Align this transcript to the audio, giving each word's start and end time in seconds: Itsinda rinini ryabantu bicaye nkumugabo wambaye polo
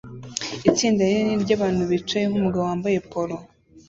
Itsinda 0.69 1.01
rinini 1.07 1.43
ryabantu 1.43 1.81
bicaye 1.91 2.25
nkumugabo 2.27 2.63
wambaye 2.69 2.97
polo 3.11 3.35